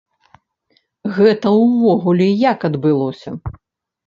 Гэта 1.17 1.51
ўвогуле 1.57 2.29
як 2.53 2.59
адбылося? 2.71 3.29